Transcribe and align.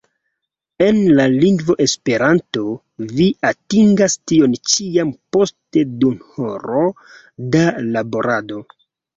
En 0.83 0.95
la 1.17 1.25
lingvo 1.33 1.75
Esperanto 1.85 2.63
vi 3.19 3.27
atingas 3.51 4.17
tion 4.33 4.57
ĉi 4.71 4.89
jam 4.97 5.13
post 5.37 5.79
duonhoro 5.85 6.83
da 7.57 7.65
laborado! 7.93 8.65